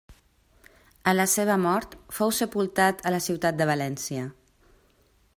[1.09, 4.25] A la seva mort fou sepultat a la ciutat de València.